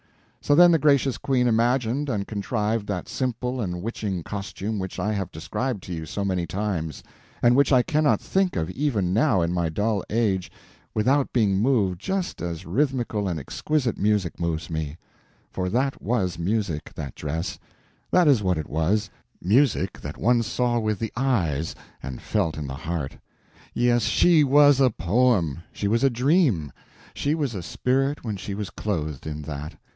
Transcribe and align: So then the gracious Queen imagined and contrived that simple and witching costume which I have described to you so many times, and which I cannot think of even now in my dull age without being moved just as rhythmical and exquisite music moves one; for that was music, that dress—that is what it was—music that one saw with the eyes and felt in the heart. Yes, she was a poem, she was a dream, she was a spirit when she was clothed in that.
So 0.43 0.55
then 0.55 0.71
the 0.71 0.79
gracious 0.79 1.19
Queen 1.19 1.45
imagined 1.47 2.09
and 2.09 2.25
contrived 2.27 2.87
that 2.87 3.07
simple 3.07 3.61
and 3.61 3.83
witching 3.83 4.23
costume 4.23 4.79
which 4.79 4.97
I 4.97 5.13
have 5.13 5.31
described 5.31 5.83
to 5.83 5.93
you 5.93 6.07
so 6.07 6.25
many 6.25 6.47
times, 6.47 7.03
and 7.43 7.55
which 7.55 7.71
I 7.71 7.83
cannot 7.83 8.19
think 8.19 8.55
of 8.55 8.71
even 8.71 9.13
now 9.13 9.43
in 9.43 9.53
my 9.53 9.69
dull 9.69 10.03
age 10.09 10.51
without 10.95 11.31
being 11.31 11.59
moved 11.59 12.01
just 12.01 12.41
as 12.41 12.65
rhythmical 12.65 13.27
and 13.27 13.39
exquisite 13.39 13.99
music 13.99 14.39
moves 14.39 14.71
one; 14.71 14.97
for 15.51 15.69
that 15.69 16.01
was 16.01 16.39
music, 16.39 16.91
that 16.95 17.13
dress—that 17.13 18.27
is 18.27 18.41
what 18.41 18.57
it 18.57 18.67
was—music 18.67 20.01
that 20.01 20.17
one 20.17 20.41
saw 20.41 20.79
with 20.79 20.97
the 20.97 21.13
eyes 21.15 21.75
and 22.01 22.19
felt 22.23 22.57
in 22.57 22.65
the 22.65 22.73
heart. 22.73 23.19
Yes, 23.75 24.05
she 24.05 24.43
was 24.43 24.79
a 24.81 24.89
poem, 24.89 25.59
she 25.71 25.87
was 25.87 26.03
a 26.03 26.09
dream, 26.09 26.71
she 27.13 27.35
was 27.35 27.53
a 27.53 27.61
spirit 27.61 28.23
when 28.23 28.35
she 28.37 28.55
was 28.55 28.71
clothed 28.71 29.27
in 29.27 29.43
that. 29.43 29.75